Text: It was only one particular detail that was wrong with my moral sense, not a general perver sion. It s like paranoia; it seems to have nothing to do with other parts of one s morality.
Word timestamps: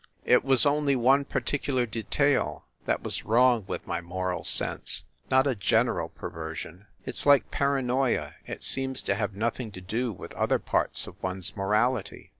It 0.25 0.43
was 0.43 0.65
only 0.65 0.95
one 0.95 1.25
particular 1.25 1.85
detail 1.85 2.65
that 2.85 3.03
was 3.03 3.23
wrong 3.23 3.65
with 3.67 3.85
my 3.85 4.01
moral 4.01 4.43
sense, 4.43 5.03
not 5.29 5.45
a 5.45 5.53
general 5.53 6.09
perver 6.09 6.55
sion. 6.55 6.87
It 7.05 7.13
s 7.13 7.27
like 7.27 7.51
paranoia; 7.51 8.33
it 8.47 8.63
seems 8.63 9.03
to 9.03 9.13
have 9.13 9.35
nothing 9.35 9.71
to 9.73 9.79
do 9.79 10.11
with 10.11 10.33
other 10.33 10.57
parts 10.57 11.05
of 11.05 11.21
one 11.21 11.37
s 11.37 11.55
morality. 11.55 12.29